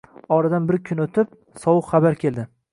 Oradan 0.37 0.65
bir 0.71 0.79
kun 0.87 1.05
oʻtib, 1.05 1.37
sovuq 1.67 1.87
xabar 1.95 2.21
keldi. 2.27 2.51